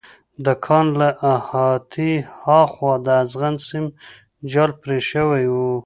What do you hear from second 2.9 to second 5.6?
د اغزن سیم جال پرې شوی و